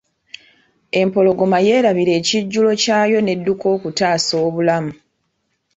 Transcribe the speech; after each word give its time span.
Empologoma 1.01 1.57
yerabira 1.67 2.11
ekijjulo 2.19 2.69
kyayo 2.83 3.17
n'edduka 3.21 3.65
okutaasa 3.75 4.33
obulamu. 4.47 4.93